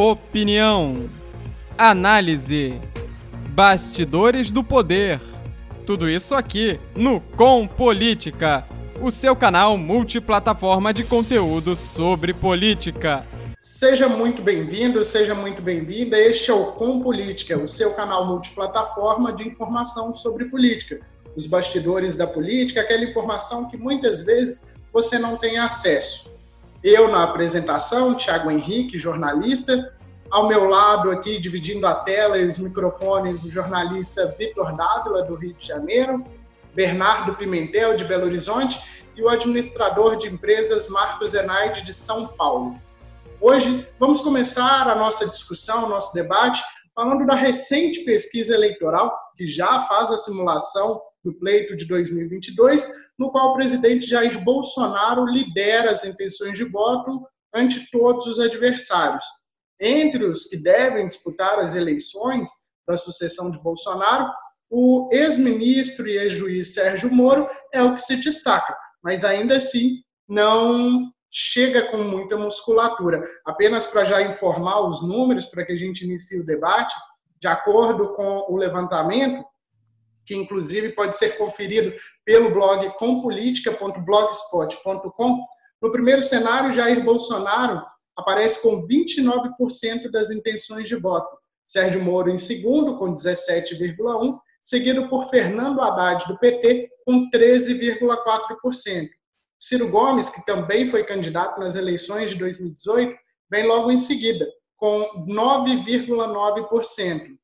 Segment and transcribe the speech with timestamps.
[0.00, 1.10] Opinião,
[1.76, 2.80] análise,
[3.48, 5.20] bastidores do poder.
[5.84, 8.64] Tudo isso aqui no Com Política,
[9.02, 13.26] o seu canal multiplataforma de conteúdo sobre política.
[13.58, 16.16] Seja muito bem-vindo, seja muito bem-vinda.
[16.16, 21.00] Este é o Com Política, o seu canal multiplataforma de informação sobre política.
[21.34, 26.37] Os bastidores da política, aquela informação que muitas vezes você não tem acesso.
[26.82, 29.92] Eu na apresentação, Tiago Henrique, jornalista.
[30.30, 35.34] Ao meu lado aqui, dividindo a tela e os microfones, o jornalista Vitor Dávila, do
[35.34, 36.24] Rio de Janeiro,
[36.74, 38.80] Bernardo Pimentel, de Belo Horizonte,
[39.16, 42.78] e o administrador de empresas Marcos Zenaide, de São Paulo.
[43.40, 46.62] Hoje vamos começar a nossa discussão, o nosso debate,
[46.98, 53.30] falando da recente pesquisa eleitoral, que já faz a simulação do pleito de 2022, no
[53.30, 57.24] qual o presidente Jair Bolsonaro lidera as intenções de voto
[57.54, 59.24] ante todos os adversários.
[59.78, 62.50] Entre os que devem disputar as eleições
[62.84, 64.28] da sucessão de Bolsonaro,
[64.68, 71.12] o ex-ministro e ex-juiz Sérgio Moro é o que se destaca, mas ainda assim não
[71.30, 73.22] chega com muita musculatura.
[73.44, 76.94] Apenas para já informar os números, para que a gente inicie o debate,
[77.40, 79.44] de acordo com o levantamento,
[80.26, 85.38] que inclusive pode ser conferido pelo blog compolitica.blogspot.com,
[85.80, 91.38] no primeiro cenário, Jair Bolsonaro aparece com 29% das intenções de voto.
[91.64, 99.08] Sérgio Moro em segundo, com 17,1%, seguido por Fernando Haddad, do PT, com 13,4%.
[99.58, 103.18] Ciro Gomes, que também foi candidato nas eleições de 2018,
[103.50, 107.36] vem logo em seguida, com 9,9%.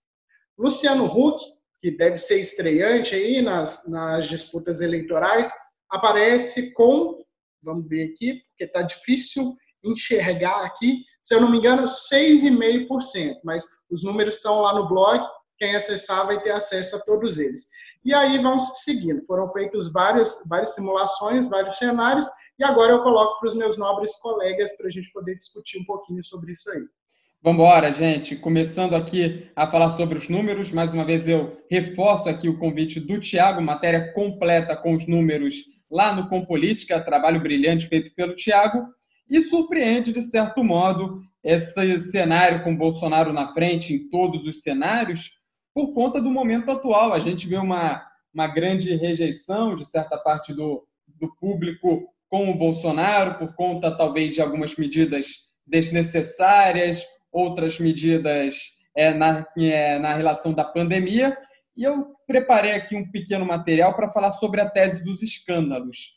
[0.57, 1.45] Luciano Huck,
[1.81, 5.51] que deve ser estreante aí nas, nas disputas eleitorais,
[5.91, 7.25] aparece com,
[7.63, 13.65] vamos ver aqui, porque está difícil enxergar aqui, se eu não me engano, 6,5%, mas
[13.91, 15.27] os números estão lá no blog,
[15.59, 17.67] quem acessar vai ter acesso a todos eles.
[18.05, 19.25] E aí vão seguindo.
[19.27, 22.27] Foram feitas várias, várias simulações, vários cenários,
[22.59, 25.85] e agora eu coloco para os meus nobres colegas para a gente poder discutir um
[25.85, 26.83] pouquinho sobre isso aí.
[27.43, 28.37] Vamos embora, gente.
[28.37, 32.99] Começando aqui a falar sobre os números, mais uma vez eu reforço aqui o convite
[32.99, 35.57] do Tiago, matéria completa com os números
[35.91, 38.87] lá no Compolítica, trabalho brilhante feito pelo Tiago,
[39.29, 45.33] e surpreende, de certo modo, esse cenário com Bolsonaro na frente em todos os cenários,
[45.75, 47.13] por conta do momento atual.
[47.13, 52.57] A gente vê uma, uma grande rejeição de certa parte do, do público com o
[52.57, 55.27] Bolsonaro, por conta talvez de algumas medidas
[55.67, 58.57] desnecessárias, outras medidas
[58.97, 61.37] é, na, é, na relação da pandemia.
[61.77, 66.17] E eu preparei aqui um pequeno material para falar sobre a tese dos escândalos.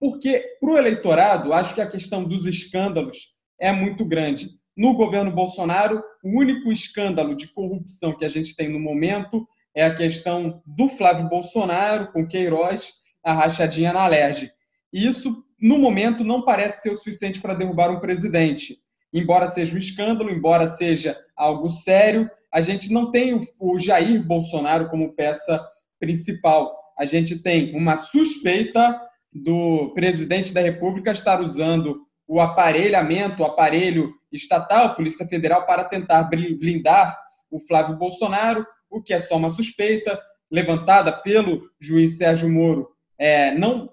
[0.00, 5.30] Porque, para o eleitorado, acho que a questão dos escândalos é muito grande no governo
[5.30, 10.62] Bolsonaro, o único escândalo de corrupção que a gente tem no momento é a questão
[10.66, 12.92] do Flávio Bolsonaro com Queiroz,
[13.24, 14.50] a rachadinha na Alerj.
[14.92, 18.78] Isso, no momento, não parece ser o suficiente para derrubar um presidente.
[19.12, 24.88] Embora seja um escândalo, embora seja algo sério, a gente não tem o Jair Bolsonaro
[24.88, 25.62] como peça
[25.98, 26.74] principal.
[26.98, 28.98] A gente tem uma suspeita
[29.32, 36.24] do presidente da República estar usando o aparelhamento, o aparelho estatal, Polícia Federal, para tentar
[36.24, 37.18] blindar
[37.50, 40.20] o Flávio Bolsonaro, o que é só uma suspeita
[40.50, 42.88] levantada pelo juiz Sérgio Moro,
[43.18, 43.90] é, não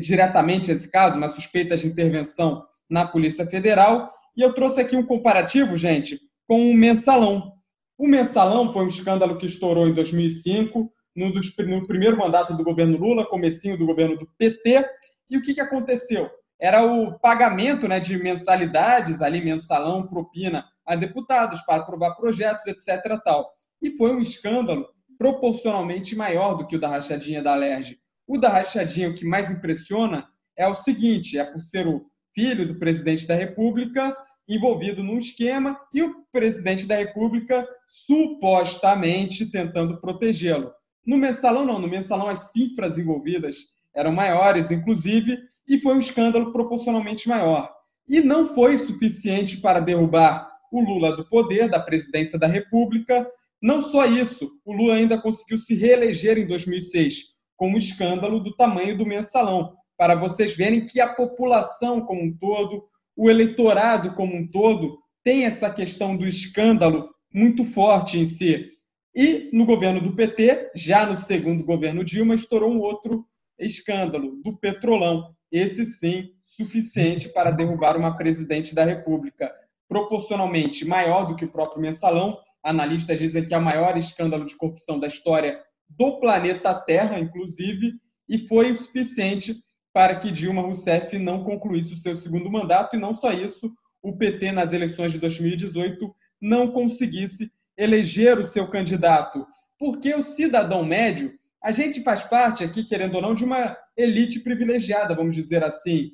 [0.00, 4.10] diretamente esse caso, mas suspeita de intervenção na Polícia Federal.
[4.36, 7.52] E eu trouxe aqui um comparativo, gente, com o mensalão.
[7.96, 12.64] O mensalão foi um escândalo que estourou em 2005, no, dos, no primeiro mandato do
[12.64, 14.84] governo Lula, comecinho do governo do PT.
[15.30, 16.28] E o que, que aconteceu?
[16.60, 23.20] Era o pagamento né, de mensalidades, ali mensalão, propina a deputados para aprovar projetos, etc.
[23.24, 23.50] Tal.
[23.82, 27.98] E foi um escândalo proporcionalmente maior do que o da rachadinha da Alerj.
[28.26, 32.66] O da rachadinha, o que mais impressiona é o seguinte, é por ser o filho
[32.66, 34.16] do presidente da República
[34.48, 40.72] envolvido num esquema e o presidente da República supostamente tentando protegê-lo.
[41.04, 43.56] No mensalão não, no mensalão as cifras envolvidas
[43.96, 47.72] eram maiores, inclusive, e foi um escândalo proporcionalmente maior.
[48.08, 53.28] E não foi suficiente para derrubar o Lula do poder, da presidência da República.
[53.60, 58.54] Não só isso, o Lula ainda conseguiu se reeleger em 2006 com um escândalo do
[58.54, 62.84] tamanho do mensalão, para vocês verem que a população como um todo,
[63.16, 68.70] o eleitorado como um todo, tem essa questão do escândalo muito forte em si.
[69.14, 73.24] E no governo do PT, já no segundo governo Dilma, estourou um outro
[73.58, 79.52] escândalo do Petrolão, esse sim suficiente para derrubar uma presidente da República.
[79.88, 82.36] proporcionalmente maior do que o próprio mensalão.
[82.60, 87.92] Analistas dizem que é o maior escândalo de corrupção da história do planeta Terra, inclusive,
[88.28, 89.54] e foi o suficiente
[89.92, 92.96] para que Dilma Rousseff não concluísse o seu segundo mandato.
[92.96, 93.72] E não só isso,
[94.02, 99.46] o PT, nas eleições de 2018, não conseguisse eleger o seu candidato.
[99.78, 101.32] Porque o cidadão médio,
[101.66, 106.12] a gente faz parte aqui, querendo ou não, de uma elite privilegiada, vamos dizer assim,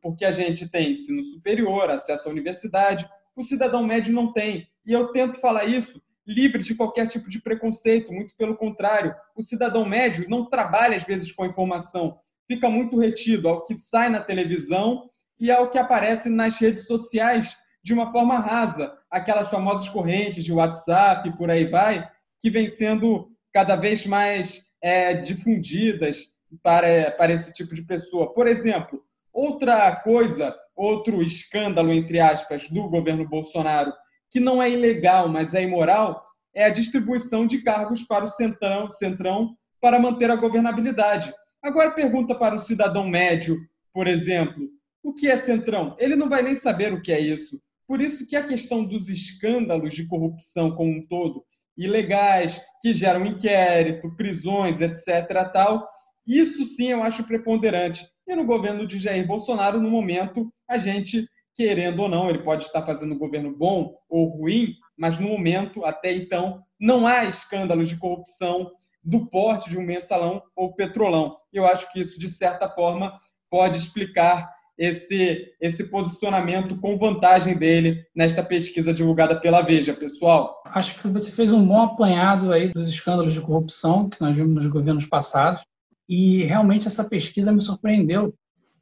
[0.00, 3.06] porque a gente tem ensino superior, acesso à universidade,
[3.36, 4.66] o cidadão médio não tem.
[4.86, 9.14] E eu tento falar isso livre de qualquer tipo de preconceito, muito pelo contrário.
[9.36, 12.18] O cidadão médio não trabalha, às vezes, com a informação,
[12.48, 17.54] fica muito retido ao que sai na televisão e ao que aparece nas redes sociais
[17.84, 22.10] de uma forma rasa, aquelas famosas correntes de WhatsApp, por aí vai,
[22.40, 26.28] que vêm sendo cada vez mais é, difundidas
[26.62, 28.32] para, para esse tipo de pessoa.
[28.32, 29.02] Por exemplo,
[29.32, 33.92] outra coisa, outro escândalo, entre aspas, do governo Bolsonaro
[34.30, 36.24] que não é ilegal, mas é imoral,
[36.54, 41.32] é a distribuição de cargos para o centrão, centrão para manter a governabilidade.
[41.62, 43.56] Agora pergunta para um cidadão médio,
[43.92, 44.68] por exemplo,
[45.02, 45.96] o que é centrão?
[45.98, 47.60] Ele não vai nem saber o que é isso.
[47.86, 51.44] Por isso que a questão dos escândalos de corrupção como um todo,
[51.76, 55.86] ilegais, que geram inquérito, prisões, etc., tal,
[56.26, 58.06] isso sim eu acho preponderante.
[58.26, 62.64] E no governo de Jair Bolsonaro, no momento, a gente querendo ou não, ele pode
[62.64, 67.88] estar fazendo um governo bom ou ruim, mas no momento, até então, não há escândalos
[67.88, 68.70] de corrupção
[69.02, 71.34] do porte de um mensalão ou petrolão.
[71.50, 73.16] Eu acho que isso, de certa forma,
[73.50, 80.62] pode explicar esse, esse posicionamento com vantagem dele nesta pesquisa divulgada pela Veja, pessoal?
[80.66, 84.54] Acho que você fez um bom apanhado aí dos escândalos de corrupção que nós vimos
[84.54, 85.64] nos governos passados
[86.08, 88.34] e realmente essa pesquisa me surpreendeu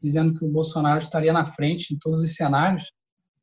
[0.03, 2.93] dizendo que o Bolsonaro estaria na frente em todos os cenários.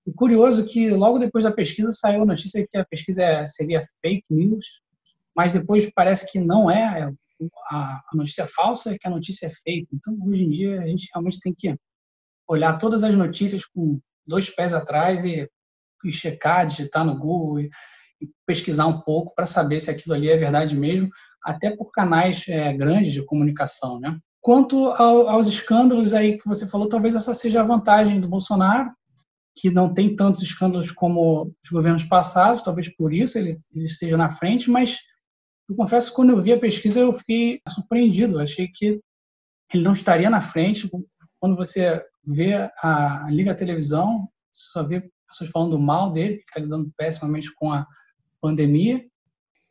[0.05, 3.81] E curioso que logo depois da pesquisa saiu a notícia que a pesquisa é, seria
[4.01, 4.65] fake news,
[5.35, 7.11] mas depois parece que não é, é
[7.71, 9.87] a notícia falsa é que a notícia é fake.
[9.91, 11.75] Então, hoje em dia, a gente realmente tem que
[12.47, 15.47] olhar todas as notícias com dois pés atrás e,
[16.03, 17.69] e checar, digitar no Google e,
[18.21, 21.09] e pesquisar um pouco para saber se aquilo ali é verdade mesmo,
[21.43, 24.17] até por canais é, grandes de comunicação, né?
[24.39, 28.91] Quanto ao, aos escândalos aí que você falou, talvez essa seja a vantagem do Bolsonaro,
[29.55, 34.17] que não tem tantos escândalos como os governos passados, talvez por isso ele, ele esteja
[34.17, 34.97] na frente, mas
[35.69, 38.99] eu confesso que quando eu vi a pesquisa eu fiquei surpreendido, achei que
[39.73, 40.89] ele não estaria na frente.
[41.41, 46.43] Quando você vê a, liga a televisão, você só vê pessoas falando mal dele, que
[46.43, 47.85] está lidando pessimamente com a
[48.39, 49.03] pandemia.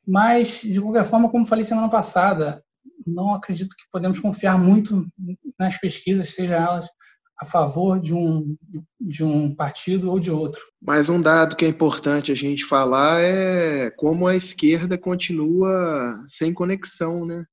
[0.04, 2.60] Mas, de qualquer forma, como falei semana passada,
[3.06, 5.06] não acredito que podemos confiar muito
[5.56, 6.88] nas pesquisas, seja elas
[7.38, 8.56] a favor de um,
[9.00, 10.60] de um partido ou de outro.
[10.82, 16.52] Mas um dado que é importante a gente falar é como a esquerda continua sem
[16.52, 17.44] conexão, né?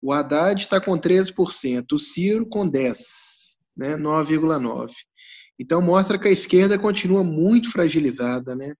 [0.00, 2.96] O Haddad está com 13%, o Ciro com 10%,
[3.78, 3.96] né?
[3.96, 4.90] 9,9%.
[5.58, 8.74] Então mostra que a esquerda continua muito fragilizada, né?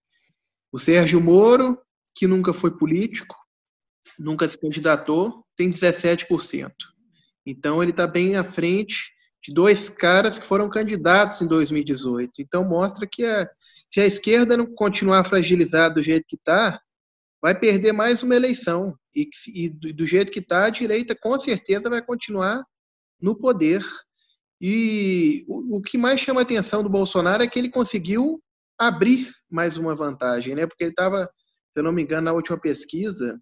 [0.71, 1.81] O Sérgio Moro,
[2.15, 3.35] que nunca foi político,
[4.19, 6.73] nunca se candidatou, tem 17%.
[7.47, 9.11] Então, ele está bem à frente
[9.43, 12.33] de dois caras que foram candidatos em 2018.
[12.41, 13.49] Então, mostra que a,
[13.91, 16.79] se a esquerda não continuar fragilizada do jeito que está,
[17.41, 18.95] vai perder mais uma eleição.
[19.15, 22.63] E, e do, do jeito que está, a direita com certeza vai continuar
[23.21, 23.83] no poder.
[24.61, 28.43] E o, o que mais chama a atenção do Bolsonaro é que ele conseguiu
[28.79, 30.67] abrir mais uma vantagem, né?
[30.67, 33.41] Porque ele estava, se eu não me engano, na última pesquisa,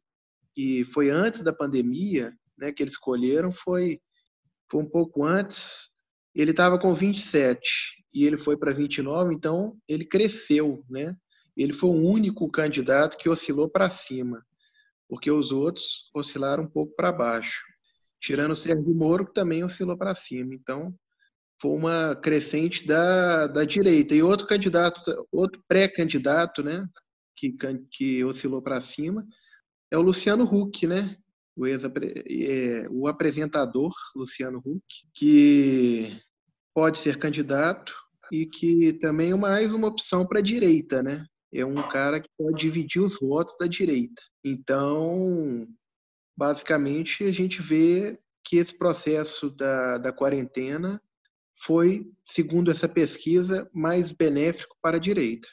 [0.55, 4.01] que foi antes da pandemia, né, que eles escolheram, foi,
[4.71, 5.91] foi um pouco antes.
[6.35, 11.15] Ele estava com 27 e ele foi para 29, então ele cresceu, né?
[11.57, 14.45] Ele foi o único candidato que oscilou para cima,
[15.09, 17.63] porque os outros oscilaram um pouco para baixo.
[18.21, 20.55] Tirando o Sérgio Moro, que também oscilou para cima.
[20.55, 20.95] Então,
[21.61, 24.15] foi uma crescente da, da direita.
[24.15, 25.01] E outro candidato,
[25.33, 26.87] outro pré-candidato, né,
[27.37, 27.57] que,
[27.91, 29.27] que oscilou para cima,
[29.91, 31.17] é o Luciano Huck, né?
[31.57, 34.85] O, ex é, o apresentador Luciano Huck,
[35.15, 36.21] que
[36.75, 37.95] pode ser candidato
[38.31, 41.25] e que também é mais uma opção para a direita, né?
[41.53, 44.21] É um cara que pode dividir os votos da direita.
[44.45, 45.67] Então,
[46.37, 51.01] basicamente, a gente vê que esse processo da, da quarentena
[51.57, 55.49] foi, segundo essa pesquisa, mais benéfico para a direita.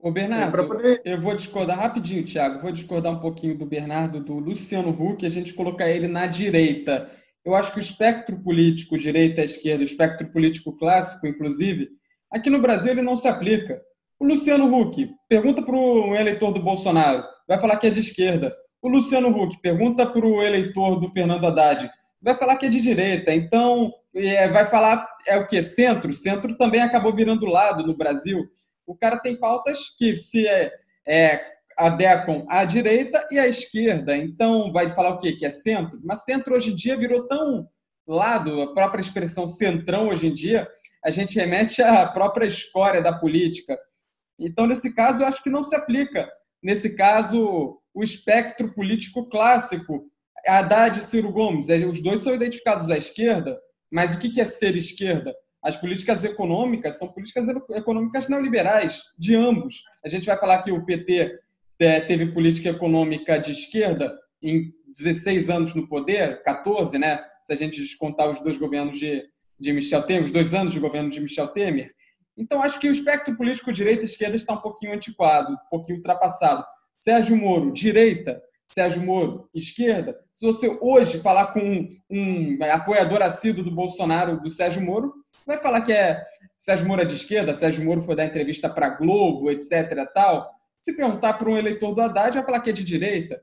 [0.00, 1.02] Ô, Bernardo, é poder...
[1.04, 2.62] eu vou discordar rapidinho, Thiago.
[2.62, 7.10] Vou discordar um pouquinho do Bernardo, do Luciano Huck, a gente colocar ele na direita.
[7.44, 11.88] Eu acho que o espectro político, direita-esquerda, o espectro político clássico, inclusive,
[12.30, 13.80] aqui no Brasil ele não se aplica.
[14.20, 18.54] O Luciano Huck pergunta para o eleitor do Bolsonaro, vai falar que é de esquerda.
[18.80, 22.80] O Luciano Huck pergunta para o eleitor do Fernando Haddad, vai falar que é de
[22.80, 23.32] direita.
[23.32, 23.92] Então,
[24.26, 25.62] é, vai falar é o que?
[25.62, 26.12] Centro.
[26.12, 28.48] Centro também acabou virando lado no Brasil.
[28.86, 30.72] O cara tem pautas que se é,
[31.06, 31.40] é,
[31.76, 34.16] adequam à direita e à esquerda.
[34.16, 35.32] Então, vai falar o quê?
[35.32, 36.00] Que é centro.
[36.02, 37.68] Mas centro hoje em dia virou tão
[38.06, 40.66] lado, a própria expressão centrão hoje em dia,
[41.04, 43.78] a gente remete à própria escória da política.
[44.38, 46.28] Então, nesse caso, eu acho que não se aplica.
[46.62, 50.06] Nesse caso, o espectro político clássico,
[50.46, 53.58] Haddad e Ciro Gomes, é, os dois são identificados à esquerda,
[53.90, 55.34] mas o que é ser esquerda?
[55.62, 59.82] As políticas econômicas são políticas econômicas neoliberais, de ambos.
[60.04, 61.38] A gente vai falar que o PT
[61.80, 67.22] é, teve política econômica de esquerda em 16 anos no poder, 14, né?
[67.42, 69.24] Se a gente descontar os dois governos de,
[69.58, 71.92] de Michel Temer, os dois anos de governo de Michel Temer.
[72.36, 75.98] Então, acho que o espectro político direita e esquerda está um pouquinho antiquado, um pouquinho
[75.98, 76.64] ultrapassado.
[77.00, 80.18] Sérgio Moro, direita, Sérgio Moro, esquerda.
[80.32, 85.14] Se você hoje falar com um, um apoiador assíduo do Bolsonaro, do Sérgio Moro,
[85.46, 86.22] vai falar que é
[86.58, 90.06] Sérgio Moro é de esquerda, Sérgio Moro foi dar entrevista para Globo, etc.
[90.12, 90.50] tal.
[90.82, 93.42] Se perguntar para um eleitor do Haddad, vai falar que é de direita.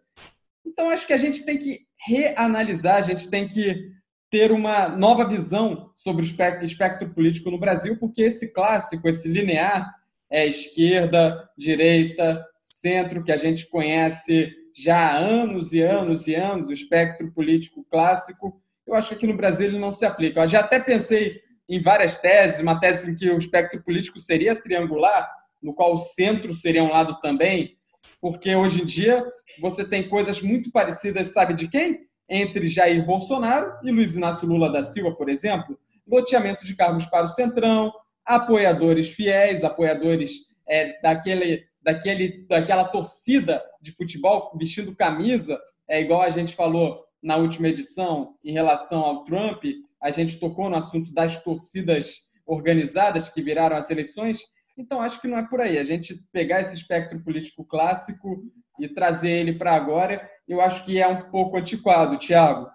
[0.65, 3.89] Então, acho que a gente tem que reanalisar, a gente tem que
[4.29, 9.89] ter uma nova visão sobre o espectro político no Brasil, porque esse clássico, esse linear,
[10.29, 16.67] é esquerda, direita, centro, que a gente conhece já há anos e anos e anos,
[16.67, 20.41] o espectro político clássico, eu acho que aqui no Brasil ele não se aplica.
[20.41, 24.53] Eu já até pensei em várias teses, uma tese em que o espectro político seria
[24.53, 25.31] triangular,
[25.63, 27.77] no qual o centro seria um lado também,
[28.19, 29.25] porque hoje em dia
[29.61, 32.01] você tem coisas muito parecidas, sabe de quem?
[32.29, 37.25] Entre Jair Bolsonaro e Luiz Inácio Lula da Silva, por exemplo, loteamento de cargos para
[37.25, 37.93] o Centrão,
[38.25, 40.33] apoiadores fiéis, apoiadores
[40.67, 47.37] é, daquele daquele, daquela torcida de futebol vestindo camisa, é igual a gente falou na
[47.37, 49.63] última edição em relação ao Trump,
[50.01, 54.41] a gente tocou no assunto das torcidas organizadas que viraram as eleições.
[54.75, 55.77] Então, acho que não é por aí.
[55.77, 58.43] A gente pegar esse espectro político clássico
[58.79, 62.69] e trazer ele para agora, eu acho que é um pouco antiquado, Tiago.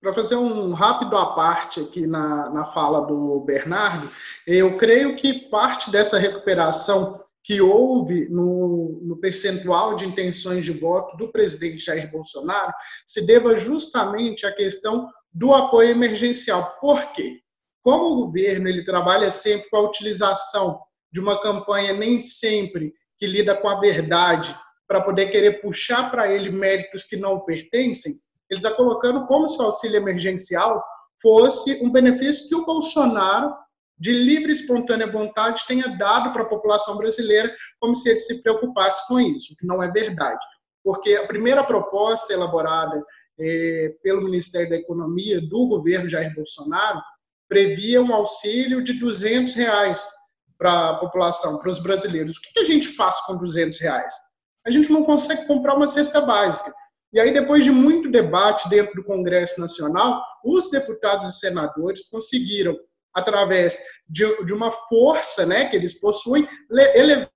[0.00, 4.10] Para fazer um rápido à parte aqui na, na fala do Bernardo,
[4.46, 11.16] eu creio que parte dessa recuperação que houve no, no, percentual de intenções de voto
[11.16, 12.72] do presidente Jair Bolsonaro
[13.06, 16.76] se deva justamente à questão do apoio emergencial.
[16.80, 17.40] Por quê?
[17.82, 20.80] Como o governo ele trabalha sempre com a utilização
[21.10, 24.54] de uma campanha nem sempre que lida com a verdade
[24.86, 28.12] para poder querer puxar para ele méritos que não pertencem,
[28.50, 30.82] ele está colocando como se o auxílio emergencial
[31.22, 33.54] fosse um benefício que o Bolsonaro
[34.00, 38.42] de livre e espontânea vontade tenha dado para a população brasileira, como se ele se
[38.42, 40.40] preocupasse com isso, o que não é verdade.
[40.82, 43.04] Porque a primeira proposta elaborada
[43.38, 47.00] é, pelo Ministério da Economia do governo Jair Bolsonaro
[47.46, 50.02] previa um auxílio de 200 reais
[50.56, 52.36] para a população, para os brasileiros.
[52.36, 54.12] O que, que a gente faz com 200 reais?
[54.66, 56.72] A gente não consegue comprar uma cesta básica.
[57.12, 62.76] E aí, depois de muito debate dentro do Congresso Nacional, os deputados e senadores conseguiram
[63.14, 66.48] através de, de uma força né, que eles possuem,
[66.94, 67.30] elevar.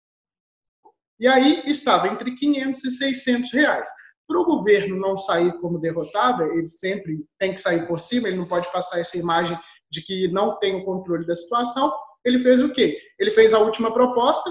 [1.19, 3.91] E aí estava entre 500 e 600 reais.
[4.27, 8.39] Para o governo não sair como derrotado, ele sempre tem que sair por cima, ele
[8.39, 9.59] não pode passar essa imagem
[9.91, 11.95] de que não tem o controle da situação.
[12.25, 12.99] Ele fez o quê?
[13.19, 14.51] Ele fez a última proposta,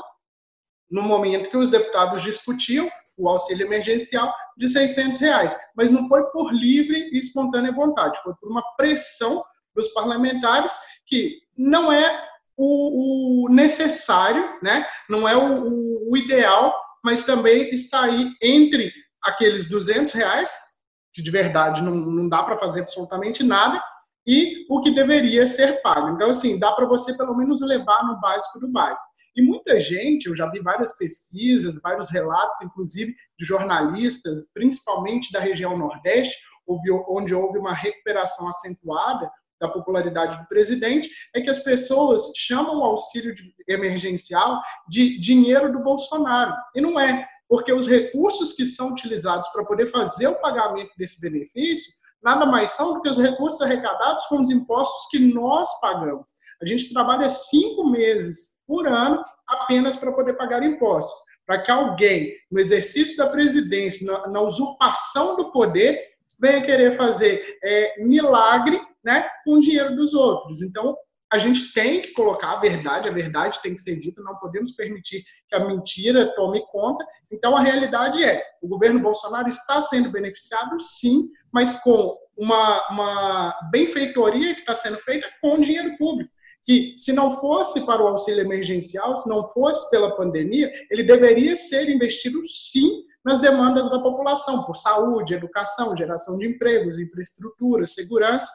[0.90, 5.58] no momento que os deputados discutiam o auxílio emergencial de 600 reais.
[5.76, 9.44] Mas não foi por livre e espontânea vontade, foi por uma pressão
[9.76, 10.74] dos parlamentares
[11.06, 12.28] que não é
[12.58, 14.86] o, o necessário, né?
[15.10, 20.52] não é o, o, ideal, mas também está aí entre aqueles 200 reais,
[21.14, 23.82] que de verdade não, não dá para fazer absolutamente nada,
[24.26, 26.10] e o que deveria ser pago.
[26.12, 29.06] Então, assim, dá para você pelo menos levar no básico do básico.
[29.36, 35.40] E muita gente, eu já vi várias pesquisas, vários relatos, inclusive de jornalistas, principalmente da
[35.40, 36.36] região Nordeste,
[37.10, 39.30] onde houve uma recuperação acentuada
[39.64, 43.34] da popularidade do presidente, é que as pessoas chamam o auxílio
[43.68, 46.54] emergencial de dinheiro do Bolsonaro.
[46.76, 51.22] E não é, porque os recursos que são utilizados para poder fazer o pagamento desse
[51.22, 56.28] benefício nada mais são do que os recursos arrecadados com os impostos que nós pagamos.
[56.62, 61.20] A gente trabalha cinco meses por ano apenas para poder pagar impostos.
[61.46, 66.00] Para que alguém, no exercício da presidência, na, na usurpação do poder,
[66.40, 70.62] venha querer fazer é, milagre né, com o dinheiro dos outros.
[70.62, 70.96] Então,
[71.34, 74.72] a gente tem que colocar a verdade, a verdade tem que ser dita, não podemos
[74.74, 77.04] permitir que a mentira tome conta.
[77.32, 83.70] Então, a realidade é: o governo Bolsonaro está sendo beneficiado, sim, mas com uma, uma
[83.72, 86.32] benfeitoria que está sendo feita com dinheiro público.
[86.66, 91.56] Que, se não fosse para o auxílio emergencial, se não fosse pela pandemia, ele deveria
[91.56, 98.48] ser investido, sim, nas demandas da população, por saúde, educação, geração de empregos, infraestrutura, segurança.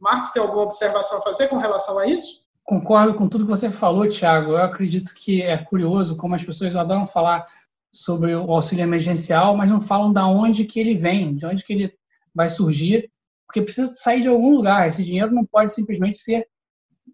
[0.00, 2.42] Marcos, tem alguma observação a fazer com relação a isso?
[2.64, 4.52] Concordo com tudo que você falou, Tiago.
[4.52, 7.46] Eu acredito que é curioso como as pessoas adoram falar
[7.92, 11.72] sobre o auxílio emergencial, mas não falam de onde que ele vem, de onde que
[11.72, 11.92] ele
[12.34, 13.10] vai surgir,
[13.46, 14.86] porque precisa sair de algum lugar.
[14.86, 16.46] Esse dinheiro não pode simplesmente ser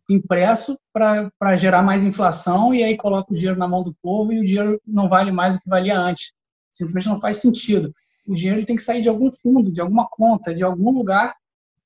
[0.09, 4.41] impresso para gerar mais inflação e aí coloca o dinheiro na mão do povo e
[4.41, 6.33] o dinheiro não vale mais do que valia antes.
[6.71, 7.93] Simplesmente não faz sentido.
[8.29, 11.35] O dinheiro tem que sair de algum fundo, de alguma conta, de algum lugar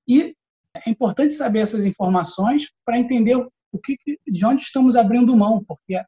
[0.06, 0.34] e
[0.76, 3.96] é importante saber essas informações para entender o que,
[4.26, 6.00] de onde estamos abrindo mão, porque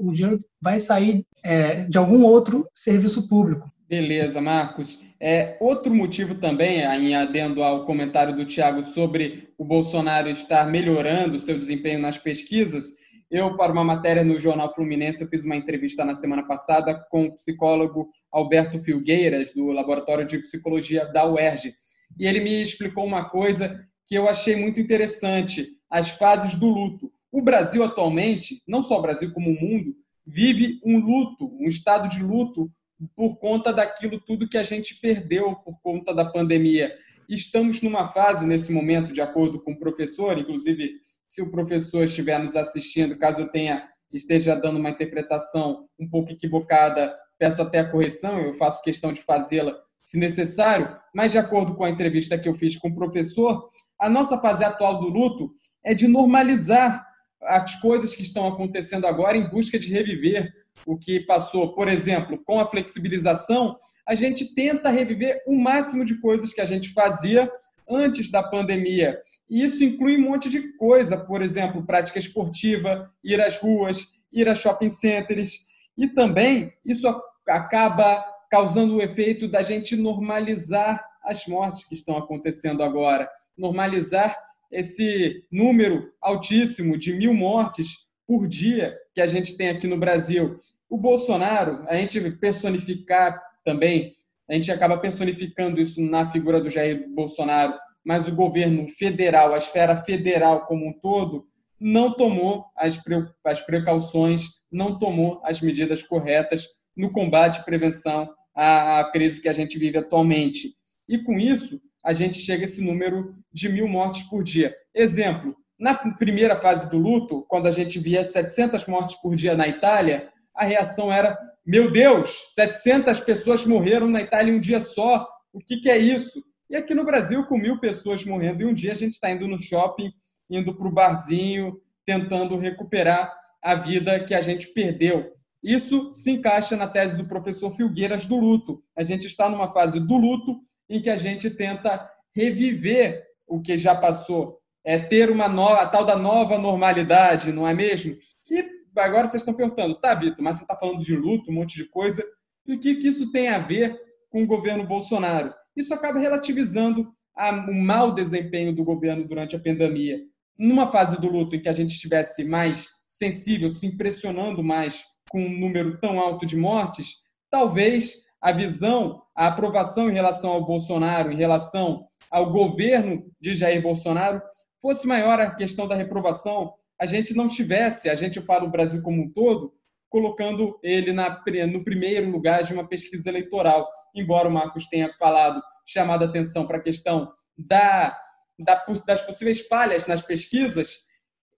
[0.00, 3.70] o dinheiro vai sair é, de algum outro serviço público.
[3.88, 4.98] Beleza, Marcos.
[5.18, 11.38] É, outro motivo também, em adendo ao comentário do Tiago sobre o Bolsonaro estar melhorando
[11.38, 12.94] seu desempenho nas pesquisas,
[13.30, 17.34] eu, para uma matéria no Jornal Fluminense, fiz uma entrevista na semana passada com o
[17.34, 21.74] psicólogo Alberto Filgueiras, do Laboratório de Psicologia da UERJ.
[22.18, 27.12] E ele me explicou uma coisa que eu achei muito interessante: as fases do luto.
[27.30, 29.94] O Brasil atualmente, não só o Brasil como o mundo,
[30.26, 32.68] vive um luto, um estado de luto
[33.14, 36.92] por conta daquilo tudo que a gente perdeu por conta da pandemia.
[37.28, 40.94] Estamos numa fase nesse momento, de acordo com o professor, inclusive
[41.28, 46.32] se o professor estiver nos assistindo, caso eu tenha esteja dando uma interpretação um pouco
[46.32, 51.76] equivocada, peço até a correção, eu faço questão de fazê-la se necessário, mas de acordo
[51.76, 55.52] com a entrevista que eu fiz com o professor, a nossa fase atual do luto
[55.84, 57.06] é de normalizar
[57.40, 60.52] as coisas que estão acontecendo agora em busca de reviver
[60.84, 61.76] o que passou.
[61.76, 66.66] Por exemplo, com a flexibilização, a gente tenta reviver o máximo de coisas que a
[66.66, 67.48] gente fazia
[67.88, 69.16] antes da pandemia.
[69.48, 74.48] E isso inclui um monte de coisa, por exemplo, prática esportiva, ir às ruas, ir
[74.48, 75.60] a shopping centers.
[75.96, 77.06] E também isso
[77.46, 84.36] acaba causando o efeito da gente normalizar as mortes que estão acontecendo agora normalizar
[84.70, 90.58] esse número altíssimo de mil mortes por dia que a gente tem aqui no Brasil.
[90.88, 94.14] O Bolsonaro, a gente personificar também,
[94.48, 99.58] a gente acaba personificando isso na figura do Jair Bolsonaro, mas o governo federal, a
[99.58, 101.46] esfera federal como um todo,
[101.78, 109.40] não tomou as precauções, não tomou as medidas corretas no combate e prevenção à crise
[109.40, 110.74] que a gente vive atualmente.
[111.08, 114.74] E com isso, a gente chega a esse número de mil mortes por dia.
[114.94, 119.66] Exemplo, na primeira fase do luto, quando a gente via 700 mortes por dia na
[119.66, 125.26] Itália, a reação era: meu Deus, 700 pessoas morreram na Itália em um dia só,
[125.52, 126.42] o que, que é isso?
[126.68, 129.48] E aqui no Brasil, com mil pessoas morrendo em um dia, a gente está indo
[129.48, 130.12] no shopping,
[130.48, 133.32] indo para o barzinho, tentando recuperar
[133.62, 135.32] a vida que a gente perdeu.
[135.62, 138.82] Isso se encaixa na tese do professor Filgueiras do luto.
[138.96, 143.76] A gente está numa fase do luto em que a gente tenta reviver o que
[143.76, 148.16] já passou, é ter uma nova, a tal da nova normalidade, não é mesmo?
[148.50, 148.64] E
[148.96, 151.84] agora vocês estão perguntando, tá, Vitor, mas você está falando de luto, um monte de
[151.84, 152.24] coisa,
[152.66, 155.52] e o que, que isso tem a ver com o governo Bolsonaro?
[155.76, 160.20] Isso acaba relativizando a, o mau desempenho do governo durante a pandemia.
[160.58, 165.40] Numa fase do luto em que a gente estivesse mais sensível, se impressionando mais com
[165.40, 171.30] um número tão alto de mortes, talvez a visão, a aprovação em relação ao Bolsonaro,
[171.30, 174.42] em relação ao governo de Jair Bolsonaro,
[174.82, 179.02] fosse maior a questão da reprovação, a gente não estivesse, a gente fala o Brasil
[179.02, 179.72] como um todo,
[180.08, 181.40] colocando ele na,
[181.70, 183.88] no primeiro lugar de uma pesquisa eleitoral.
[184.14, 188.18] Embora o Marcos tenha falado, chamado a atenção para a questão da,
[188.58, 190.98] da, das possíveis falhas nas pesquisas,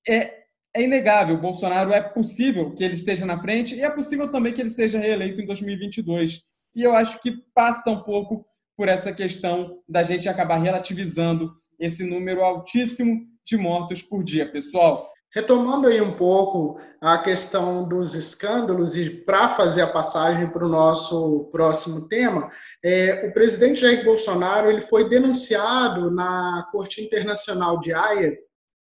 [0.06, 0.41] é,
[0.74, 1.38] é inegável.
[1.38, 4.98] Bolsonaro é possível que ele esteja na frente e é possível também que ele seja
[4.98, 6.40] reeleito em 2022.
[6.74, 8.44] E eu acho que passa um pouco
[8.76, 15.10] por essa questão da gente acabar relativizando esse número altíssimo de mortos por dia, pessoal.
[15.34, 20.68] Retomando aí um pouco a questão dos escândalos e para fazer a passagem para o
[20.68, 22.50] nosso próximo tema,
[22.84, 28.36] é, o presidente Jair Bolsonaro ele foi denunciado na Corte Internacional de Haia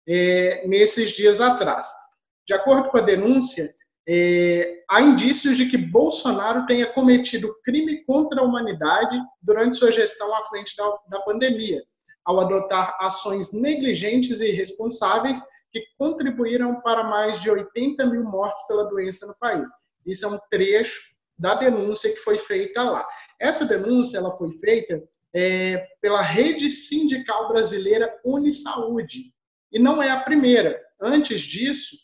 [0.09, 1.87] é, nesses dias atrás.
[2.47, 3.69] De acordo com a denúncia,
[4.09, 10.35] é, há indícios de que Bolsonaro tenha cometido crime contra a humanidade durante sua gestão
[10.35, 11.83] à frente da, da pandemia,
[12.25, 18.85] ao adotar ações negligentes e irresponsáveis que contribuíram para mais de 80 mil mortes pela
[18.85, 19.71] doença no país.
[20.05, 23.07] Isso é um trecho da denúncia que foi feita lá.
[23.41, 25.03] Essa denúncia ela foi feita
[25.35, 29.33] é, pela Rede Sindical Brasileira Unisaúde.
[29.73, 30.79] E não é a primeira.
[31.01, 31.97] Antes disso,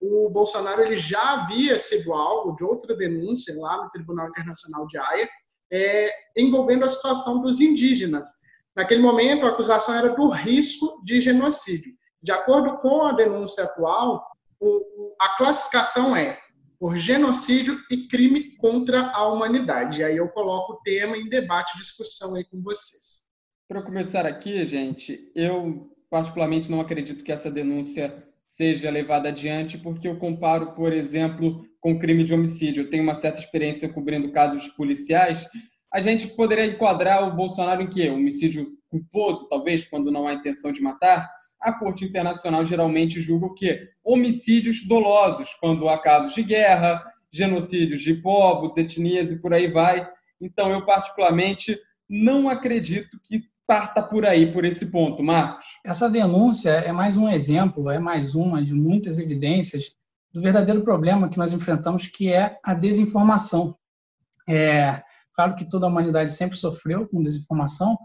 [0.00, 4.96] o Bolsonaro ele já havia sido alvo de outra denúncia lá no Tribunal Internacional de
[4.96, 5.28] Haia,
[5.70, 8.26] é, envolvendo a situação dos indígenas.
[8.74, 11.92] Naquele momento, a acusação era do risco de genocídio.
[12.22, 14.26] De acordo com a denúncia atual,
[14.58, 16.38] o, a classificação é
[16.78, 20.00] por genocídio e crime contra a humanidade.
[20.00, 23.28] E aí eu coloco o tema em debate e discussão aí com vocês.
[23.68, 30.08] Para começar aqui, gente, eu particularmente não acredito que essa denúncia seja levada adiante, porque
[30.08, 32.82] eu comparo, por exemplo, com crime de homicídio.
[32.82, 35.48] Eu tenho uma certa experiência cobrindo casos policiais.
[35.92, 38.10] A gente poderia enquadrar o Bolsonaro em quê?
[38.10, 41.30] Homicídio culposo, talvez, quando não há intenção de matar?
[41.60, 43.88] A Corte Internacional geralmente julga o quê?
[44.02, 50.08] Homicídios dolosos, quando há casos de guerra, genocídios de povos, etnias e por aí vai.
[50.40, 55.64] Então, eu particularmente não acredito que parta por aí, por esse ponto, Marcos.
[55.84, 59.92] Essa denúncia é mais um exemplo, é mais uma de muitas evidências
[60.32, 63.76] do verdadeiro problema que nós enfrentamos, que é a desinformação.
[64.48, 65.00] É
[65.36, 67.96] claro que toda a humanidade sempre sofreu com desinformação,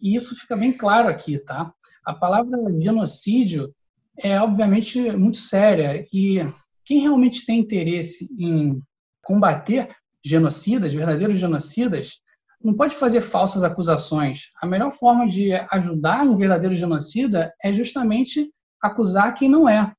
[0.00, 1.72] e isso fica bem claro aqui, tá?
[2.04, 3.72] A palavra genocídio
[4.18, 6.44] é obviamente muito séria e
[6.84, 8.82] quem realmente tem interesse em
[9.22, 9.86] combater
[10.24, 12.16] genocidas, verdadeiros genocidas,
[12.62, 14.50] não pode fazer falsas acusações.
[14.60, 19.92] A melhor forma de ajudar um verdadeiro genocida é justamente acusar quem não é.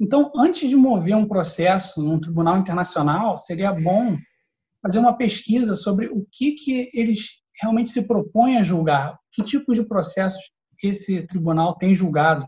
[0.00, 4.16] Então, antes de mover um processo num tribunal internacional, seria bom
[4.82, 9.74] fazer uma pesquisa sobre o que, que eles realmente se propõem a julgar, que tipo
[9.74, 10.40] de processos
[10.82, 12.46] esse tribunal tem julgado.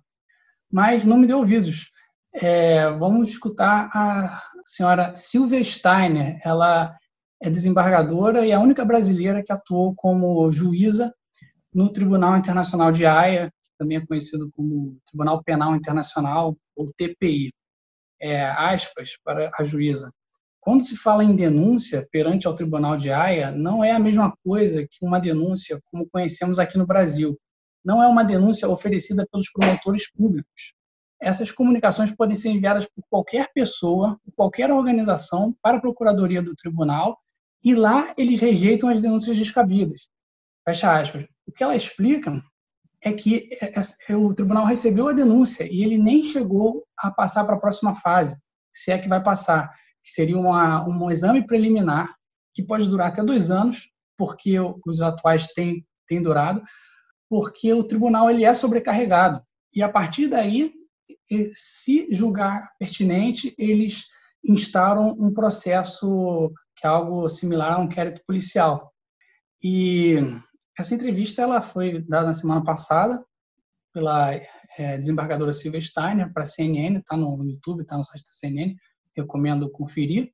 [0.70, 1.90] Mas não me deu ouvidos.
[2.34, 6.38] É, vamos escutar a senhora Silvia Steiner.
[6.44, 6.94] Ela
[7.40, 11.14] é desembargadora e é a única brasileira que atuou como juíza
[11.72, 17.52] no Tribunal Internacional de Haia, que também é conhecido como Tribunal Penal Internacional, ou TPI.
[18.20, 20.10] É, aspas para a juíza.
[20.60, 24.84] Quando se fala em denúncia perante ao Tribunal de Haia, não é a mesma coisa
[24.90, 27.38] que uma denúncia como conhecemos aqui no Brasil.
[27.84, 30.74] Não é uma denúncia oferecida pelos promotores públicos.
[31.22, 36.54] Essas comunicações podem ser enviadas por qualquer pessoa, por qualquer organização, para a Procuradoria do
[36.56, 37.16] Tribunal
[37.62, 40.08] e lá eles rejeitam as denúncias descabidas.
[40.64, 41.26] Fecha aspas.
[41.46, 42.42] O que ela explica
[43.02, 47.10] é que é, é, é, o tribunal recebeu a denúncia e ele nem chegou a
[47.10, 48.36] passar para a próxima fase,
[48.72, 52.14] se é que vai passar, que seria uma, um exame preliminar
[52.54, 56.62] que pode durar até dois anos, porque os atuais têm, têm durado,
[57.28, 59.40] porque o tribunal ele é sobrecarregado.
[59.72, 60.72] E a partir daí,
[61.52, 64.06] se julgar pertinente, eles
[64.44, 68.94] instauram um processo que é algo similar a um inquérito policial.
[69.62, 70.16] E
[70.78, 73.22] essa entrevista ela foi dada na semana passada
[73.92, 74.32] pela
[74.78, 78.76] é, desembargadora Silvia Steiner para a CNN, está no YouTube, está no site da CNN,
[79.16, 80.32] recomendo conferir.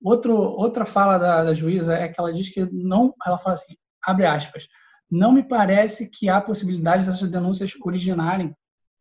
[0.00, 3.76] Outro, outra fala da, da, juíza é que ela diz que não, ela fala assim,
[4.02, 4.68] abre aspas,
[5.10, 8.54] não me parece que há possibilidade dessas denúncias originarem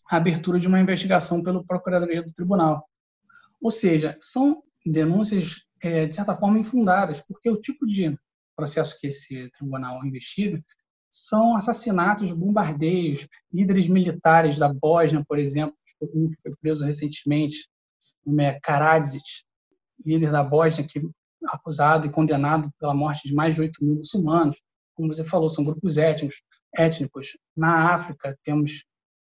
[0.10, 2.84] a abertura de uma investigação pelo Procuradoria do Tribunal.
[3.62, 8.18] Ou seja, são denúncias é, de certa forma, infundadas, porque o tipo de
[8.56, 10.64] processo que esse tribunal investiga
[11.10, 15.76] são assassinatos, bombardeios, líderes militares da Bósnia, por exemplo,
[16.14, 17.68] um que foi preso recentemente,
[18.26, 19.44] o Karadzic,
[20.06, 21.02] líder da Bósnia, que
[21.48, 24.62] acusado e condenado pela morte de mais de 8 mil muçulmanos.
[24.94, 26.42] Como você falou, são grupos étnicos.
[26.76, 27.38] étnicos.
[27.56, 28.86] Na África, temos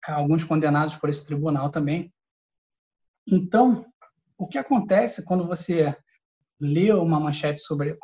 [0.06, 2.12] é, alguns condenados por esse tribunal também.
[3.26, 3.84] Então,
[4.36, 5.94] o que acontece quando você
[6.60, 7.96] lê uma manchete sobre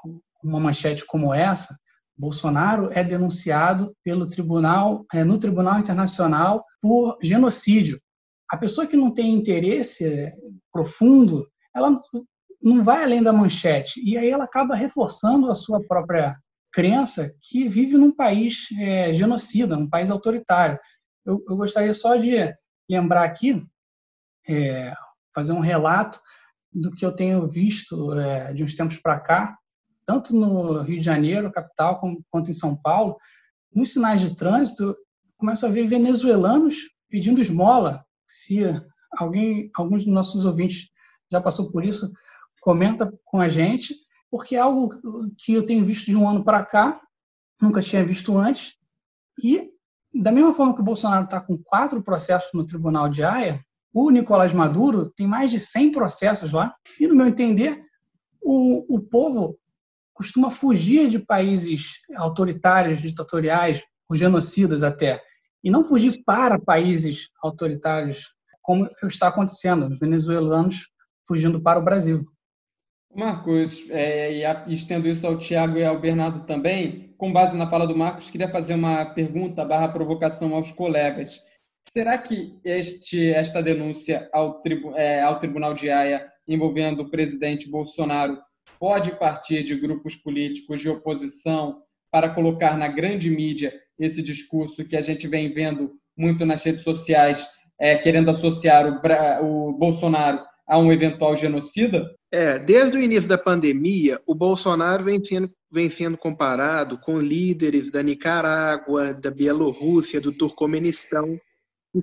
[0.42, 1.76] uma manchete como essa,
[2.16, 8.00] Bolsonaro é denunciado pelo tribunal é, no Tribunal Internacional por genocídio.
[8.50, 10.32] A pessoa que não tem interesse
[10.72, 12.00] profundo, ela
[12.62, 16.36] não vai além da manchete e aí ela acaba reforçando a sua própria
[16.72, 20.78] crença que vive num país é, genocida, num país autoritário.
[21.24, 22.36] Eu, eu, gostaria só de
[22.88, 23.62] lembrar aqui,
[24.48, 24.94] é,
[25.34, 26.20] fazer um relato
[26.76, 29.58] do que eu tenho visto é, de uns tempos para cá,
[30.04, 33.16] tanto no Rio de Janeiro, capital, como, quanto em São Paulo,
[33.74, 34.94] nos sinais de trânsito,
[35.38, 36.76] começo a ver venezuelanos
[37.08, 38.04] pedindo esmola.
[38.26, 38.62] Se
[39.12, 40.88] alguém, alguns dos nossos ouvintes
[41.32, 42.12] já passou por isso,
[42.60, 43.96] comenta com a gente,
[44.30, 44.90] porque é algo
[45.38, 47.00] que eu tenho visto de um ano para cá,
[47.60, 48.74] nunca tinha visto antes,
[49.42, 49.70] e
[50.14, 53.64] da mesma forma que o Bolsonaro está com quatro processos no Tribunal de Haia,
[53.98, 57.82] o Nicolás Maduro tem mais de 100 processos lá, e no meu entender,
[58.42, 59.58] o, o povo
[60.12, 65.22] costuma fugir de países autoritários, ditatoriais, ou genocidas até,
[65.64, 70.88] e não fugir para países autoritários, como está acontecendo, os venezuelanos
[71.26, 72.22] fugindo para o Brasil.
[73.14, 77.86] Marcos, é, e estendo isso ao Tiago e ao Bernardo também, com base na fala
[77.86, 81.40] do Marcos, queria fazer uma pergunta barra provocação aos colegas.
[81.88, 87.68] Será que este, esta denúncia ao, tribu, é, ao Tribunal de Haia envolvendo o presidente
[87.68, 88.38] Bolsonaro
[88.78, 94.96] pode partir de grupos políticos de oposição para colocar na grande mídia esse discurso que
[94.96, 97.46] a gente vem vendo muito nas redes sociais,
[97.78, 102.10] é, querendo associar o, o Bolsonaro a um eventual genocida?
[102.32, 107.90] É, desde o início da pandemia, o Bolsonaro vem sendo, vem sendo comparado com líderes
[107.90, 111.38] da Nicarágua, da Bielorrússia, do Turcomenistão,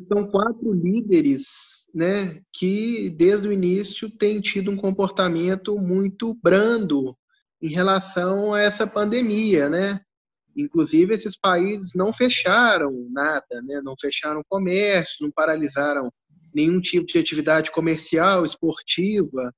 [0.08, 7.16] são quatro líderes né, que, desde o início, têm tido um comportamento muito brando
[7.62, 10.02] em relação a essa pandemia, né?
[10.56, 13.82] Inclusive, esses países não fecharam nada, né?
[13.82, 16.12] não fecharam comércio, não paralisaram
[16.54, 19.52] nenhum tipo de atividade comercial, esportiva.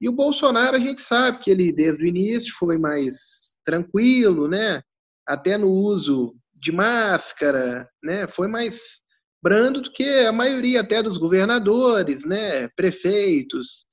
[0.00, 4.82] E o Bolsonaro, a gente sabe que ele, desde o início, foi mais tranquilo, né?
[5.26, 8.26] até no uso de máscara, né?
[8.26, 9.00] foi mais
[9.42, 12.68] brando do que a maioria até dos governadores, né?
[12.68, 13.86] prefeitos.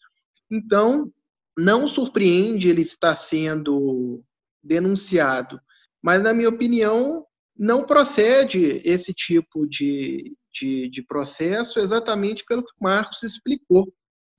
[0.52, 1.12] Então,
[1.58, 4.24] não surpreende ele estar sendo
[4.64, 5.60] denunciado
[6.06, 7.26] mas, na minha opinião,
[7.58, 13.92] não procede esse tipo de, de, de processo exatamente pelo que o Marcos explicou.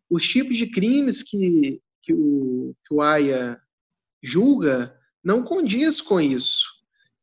[0.08, 3.60] Os tipos de crimes que, que, o, que o AIA
[4.22, 6.66] julga não condiz com isso.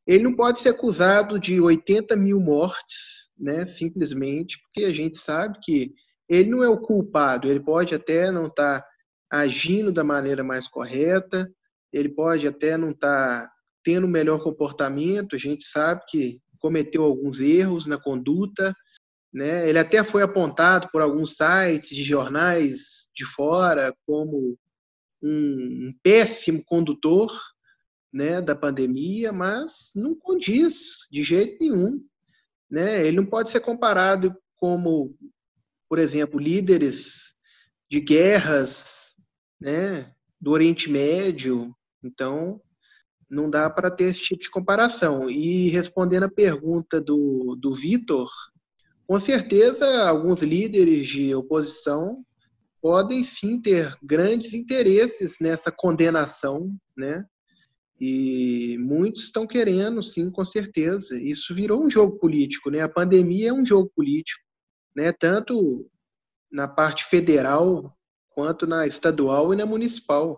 [0.06, 5.60] Ele não pode ser acusado de 80 mil mortes, né, simplesmente porque a gente sabe
[5.62, 5.94] que
[6.30, 8.88] ele não é o culpado, ele pode até não estar tá
[9.30, 11.52] agindo da maneira mais correta,
[11.92, 13.52] ele pode até não estar tá
[13.84, 18.74] tendo melhor comportamento, a gente sabe que cometeu alguns erros na conduta,
[19.34, 19.68] né?
[19.68, 24.58] Ele até foi apontado por alguns sites de jornais de fora como
[25.22, 27.34] um péssimo condutor,
[28.14, 32.00] né, da pandemia, mas não condiz de jeito nenhum,
[32.74, 33.06] né?
[33.06, 35.16] Ele não pode ser comparado como,
[35.88, 37.36] por exemplo, líderes
[37.88, 39.16] de guerras,
[39.62, 41.72] né, do Oriente Médio.
[42.04, 42.60] Então,
[43.30, 45.30] não dá para ter esse tipo de comparação.
[45.30, 48.28] E respondendo a pergunta do, do Vitor,
[49.06, 52.26] com certeza alguns líderes de oposição
[52.82, 57.24] podem sim ter grandes interesses nessa condenação, né?
[58.06, 61.18] E muitos estão querendo, sim, com certeza.
[61.18, 62.82] Isso virou um jogo político, né?
[62.82, 64.42] A pandemia é um jogo político,
[64.94, 65.14] né?
[65.14, 65.90] Tanto
[66.52, 67.98] na parte federal
[68.32, 70.38] quanto na estadual e na municipal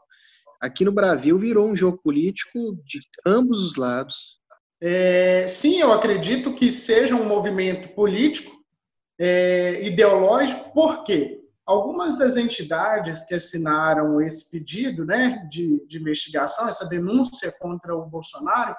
[0.61, 4.39] aqui no Brasil virou um jogo político de ambos os lados.
[4.79, 8.55] É, sim, eu acredito que seja um movimento político,
[9.19, 11.34] é, ideológico, porque
[11.65, 18.05] algumas das entidades que assinaram esse pedido né, de, de investigação, essa denúncia contra o
[18.05, 18.75] Bolsonaro,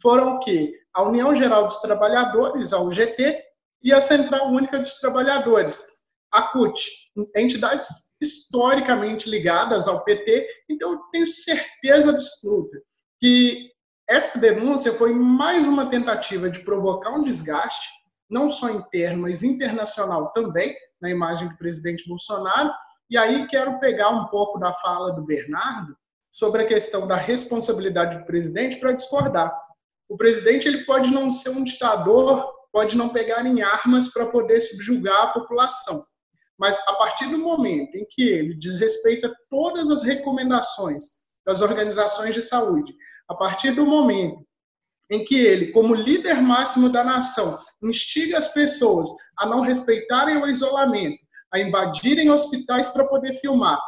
[0.00, 0.72] foram o quê?
[0.94, 3.42] A União Geral dos Trabalhadores, a UGT,
[3.82, 5.84] e a Central Única dos Trabalhadores,
[6.32, 6.80] a CUT,
[7.36, 7.88] entidades
[8.20, 12.76] historicamente ligadas ao PT, então eu tenho certeza absoluta
[13.20, 13.70] que
[14.08, 17.88] essa denúncia foi mais uma tentativa de provocar um desgaste,
[18.28, 22.72] não só interno, mas internacional também, na imagem do presidente Bolsonaro.
[23.10, 25.96] E aí quero pegar um pouco da fala do Bernardo
[26.30, 29.52] sobre a questão da responsabilidade do presidente para discordar.
[30.08, 34.60] O presidente ele pode não ser um ditador, pode não pegar em armas para poder
[34.60, 36.04] subjugar a população,
[36.58, 42.42] mas a partir do momento em que ele desrespeita todas as recomendações das organizações de
[42.42, 42.94] saúde,
[43.28, 44.47] a partir do momento
[45.10, 50.46] em que ele, como líder máximo da nação, instiga as pessoas a não respeitarem o
[50.46, 51.18] isolamento,
[51.52, 53.80] a invadirem hospitais para poder filmar,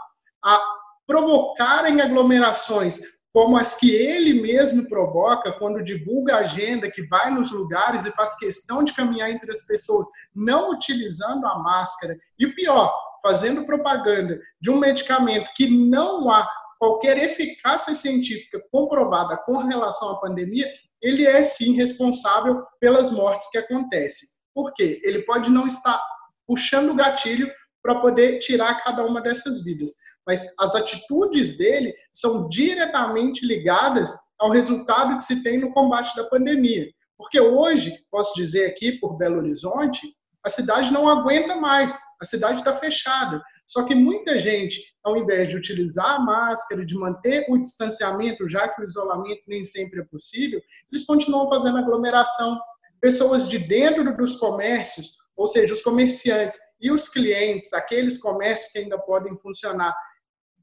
[0.43, 0.61] a
[1.07, 3.01] provocarem aglomerações
[3.33, 8.11] como as que ele mesmo provoca quando divulga a agenda, que vai nos lugares e
[8.11, 14.41] faz questão de caminhar entre as pessoas, não utilizando a máscara, e pior, fazendo propaganda
[14.61, 20.67] de um medicamento que não há qualquer eficácia científica comprovada com relação à pandemia,
[21.03, 24.29] ele é sim responsável pelas mortes que acontecem.
[24.55, 25.01] Por quê?
[25.03, 26.01] Ele pode não estar
[26.47, 27.51] puxando o gatilho
[27.83, 29.91] para poder tirar cada uma dessas vidas
[30.27, 36.25] mas as atitudes dele são diretamente ligadas ao resultado que se tem no combate da
[36.25, 36.87] pandemia.
[37.17, 40.07] Porque hoje, posso dizer aqui por Belo Horizonte,
[40.45, 43.43] a cidade não aguenta mais, a cidade está fechada.
[43.71, 48.69] Só que muita gente, ao invés de utilizar a máscara, de manter o distanciamento, já
[48.69, 52.61] que o isolamento nem sempre é possível, eles continuam fazendo aglomeração.
[53.01, 58.81] Pessoas de dentro dos comércios, ou seja, os comerciantes e os clientes, aqueles comércios que
[58.81, 59.95] ainda podem funcionar,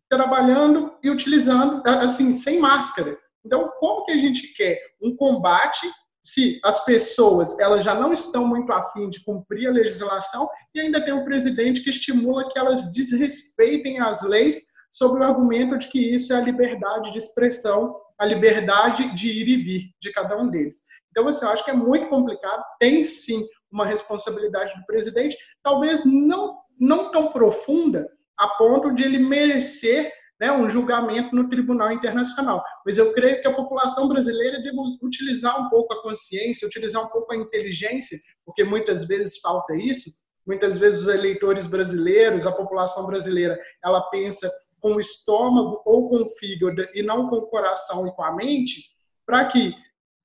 [0.09, 3.17] trabalhando e utilizando, assim, sem máscara.
[3.45, 5.89] Então, como que a gente quer um combate
[6.27, 11.03] se as pessoas elas já não estão muito afim de cumprir a legislação e ainda
[11.03, 15.99] tem um presidente que estimula que elas desrespeitem as leis sob o argumento de que
[15.99, 20.49] isso é a liberdade de expressão, a liberdade de ir e vir de cada um
[20.49, 20.83] deles.
[21.11, 26.03] Então, você assim, acha que é muito complicado, tem sim uma responsabilidade do presidente, talvez
[26.03, 28.05] não, não tão profunda
[28.37, 32.63] a ponto de ele merecer né, um julgamento no Tribunal Internacional.
[32.85, 37.09] Mas eu creio que a população brasileira deve utilizar um pouco a consciência, utilizar um
[37.09, 40.11] pouco a inteligência, porque muitas vezes falta isso.
[40.45, 46.17] Muitas vezes os eleitores brasileiros, a população brasileira, ela pensa com o estômago ou com
[46.17, 48.83] o fígado e não com o coração e com a mente,
[49.25, 49.75] para que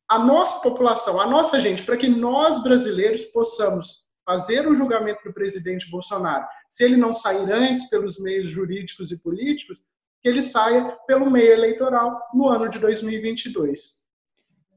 [0.09, 5.33] a nossa população, a nossa gente, para que nós brasileiros possamos fazer o julgamento do
[5.33, 9.81] presidente Bolsonaro, se ele não sair antes pelos meios jurídicos e políticos,
[10.23, 14.03] que ele saia pelo meio eleitoral no ano de 2022.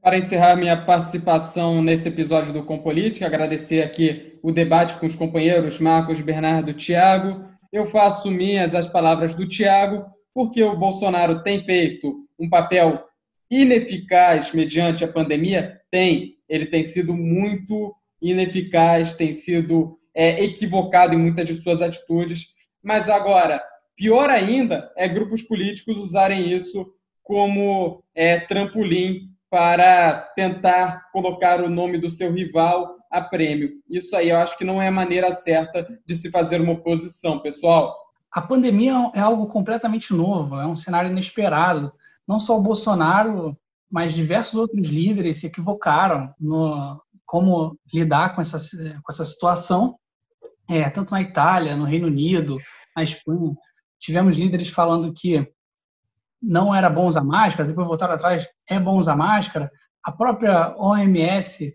[0.02, 5.14] Para encerrar minha participação nesse episódio do Com Política, agradecer aqui o debate com os
[5.14, 7.44] companheiros Marcos, Bernardo Tiago.
[7.72, 13.04] Eu faço minhas as palavras do Tiago, porque o Bolsonaro tem feito um papel
[13.50, 15.80] ineficaz mediante a pandemia?
[15.90, 16.36] Tem.
[16.48, 22.48] Ele tem sido muito ineficaz, tem sido é, equivocado em muitas de suas atitudes.
[22.82, 23.62] Mas agora,
[23.96, 26.86] Pior ainda é grupos políticos usarem isso
[27.22, 33.70] como é, trampolim para tentar colocar o nome do seu rival a prêmio.
[33.88, 37.40] Isso aí eu acho que não é a maneira certa de se fazer uma oposição,
[37.40, 37.96] pessoal.
[38.30, 41.92] A pandemia é algo completamente novo, é um cenário inesperado.
[42.28, 43.56] Não só o Bolsonaro,
[43.90, 49.98] mas diversos outros líderes se equivocaram no como lidar com essa, com essa situação,
[50.68, 52.56] é, tanto na Itália, no Reino Unido,
[52.94, 53.56] na Espanha.
[53.98, 55.50] Tivemos líderes falando que
[56.40, 59.70] não era bom usar máscara, depois voltaram atrás, é bom usar máscara.
[60.02, 61.74] A própria OMS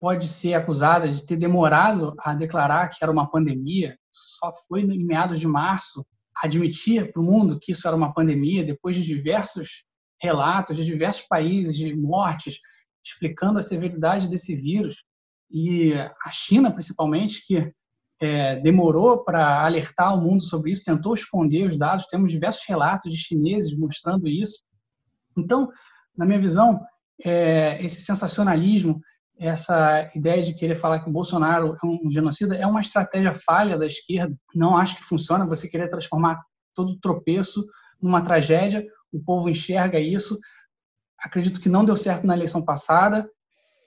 [0.00, 5.04] pode ser acusada de ter demorado a declarar que era uma pandemia, só foi em
[5.04, 6.04] meados de março
[6.42, 9.84] admitir para o mundo que isso era uma pandemia, depois de diversos
[10.20, 12.58] relatos de diversos países de mortes,
[13.04, 15.04] explicando a severidade desse vírus.
[15.50, 17.72] E a China, principalmente, que
[18.20, 22.06] é, demorou para alertar o mundo sobre isso, tentou esconder os dados.
[22.06, 24.62] Temos diversos relatos de chineses mostrando isso.
[25.36, 25.68] Então,
[26.16, 26.80] na minha visão,
[27.24, 29.00] é, esse sensacionalismo,
[29.38, 33.78] essa ideia de querer falar que o Bolsonaro é um genocida, é uma estratégia falha
[33.78, 34.34] da esquerda.
[34.54, 36.42] Não acho que funciona você querer transformar
[36.74, 37.64] todo tropeço
[38.00, 38.84] numa tragédia.
[39.10, 40.38] O povo enxerga isso.
[41.18, 43.26] Acredito que não deu certo na eleição passada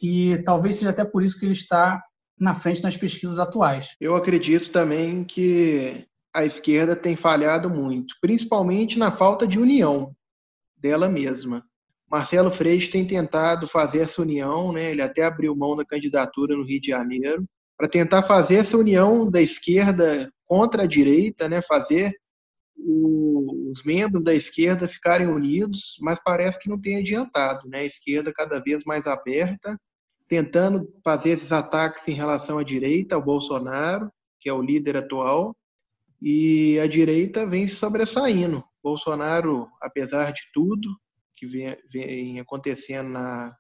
[0.02, 2.04] e talvez seja até por isso que ele está
[2.39, 3.96] na frente nas pesquisas atuais.
[4.00, 10.13] Eu acredito também que a esquerda tem falhado muito, principalmente na falta de união
[10.78, 11.63] dela mesma.
[12.10, 14.91] Marcelo Freixo tem tentado fazer essa união, né?
[14.91, 17.46] ele até abriu mão da candidatura no Rio de Janeiro,
[17.78, 21.62] para tentar fazer essa união da esquerda contra a direita, né?
[21.62, 22.13] fazer
[22.78, 27.67] o, os membros da esquerda ficarem unidos, mas parece que não tem adiantado.
[27.67, 27.80] Né?
[27.80, 29.76] A esquerda cada vez mais aberta
[30.34, 35.56] tentando fazer esses ataques em relação à direita, ao Bolsonaro, que é o líder atual,
[36.19, 38.63] e a direita vem sobressaindo.
[38.84, 40.89] Bolsonaro, apesar de tudo
[41.36, 43.56] que vem, vem acontecendo na,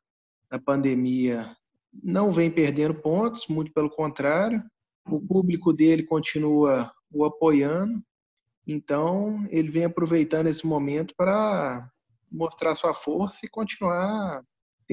[0.51, 1.55] na pandemia,
[2.03, 4.59] não vem perdendo pontos, muito pelo contrário.
[5.07, 8.01] O público dele continua o apoiando,
[8.65, 11.87] então ele vem aproveitando esse momento para
[12.31, 14.43] mostrar sua força e continuar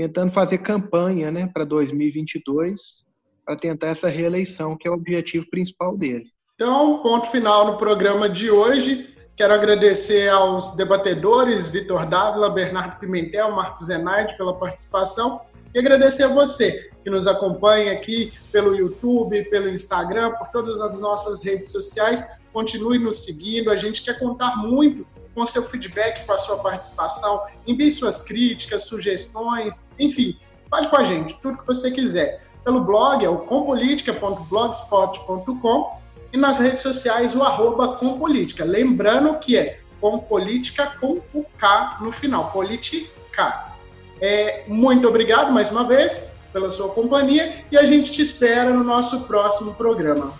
[0.00, 3.04] tentando fazer campanha né, para 2022,
[3.44, 6.24] para tentar essa reeleição, que é o objetivo principal dele.
[6.54, 9.14] Então, ponto final no programa de hoje.
[9.36, 15.40] Quero agradecer aos debatedores, Vitor Dávila, Bernardo Pimentel, Marcos Zenaide, pela participação.
[15.74, 20.98] E agradecer a você que nos acompanha aqui pelo YouTube, pelo Instagram, por todas as
[20.98, 22.40] nossas redes sociais.
[22.52, 23.70] Continue nos seguindo.
[23.70, 27.46] A gente quer contar muito com seu feedback, com a sua participação.
[27.66, 30.38] Envie suas críticas, sugestões, enfim,
[30.70, 32.42] fale com a gente, tudo que você quiser.
[32.64, 36.00] Pelo blog, é o compolitica.blogspot.com
[36.32, 38.64] e nas redes sociais, o arroba compolítica.
[38.64, 43.72] Lembrando que é compolítica com o K no final, política.
[44.20, 48.84] É, muito obrigado mais uma vez pela sua companhia e a gente te espera no
[48.84, 50.34] nosso próximo programa.